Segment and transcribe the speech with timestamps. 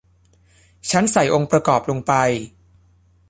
[0.91, 2.13] ฉันใส่องค์ประกอบลงไป